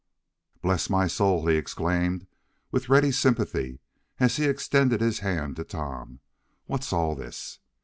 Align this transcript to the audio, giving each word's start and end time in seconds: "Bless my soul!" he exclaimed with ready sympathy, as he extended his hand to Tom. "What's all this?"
"Bless 0.63 0.89
my 0.89 1.05
soul!" 1.05 1.45
he 1.47 1.57
exclaimed 1.57 2.25
with 2.71 2.89
ready 2.89 3.11
sympathy, 3.11 3.81
as 4.19 4.37
he 4.37 4.45
extended 4.45 4.99
his 4.99 5.19
hand 5.19 5.57
to 5.57 5.63
Tom. 5.63 6.21
"What's 6.65 6.91
all 6.91 7.13
this?" 7.13 7.59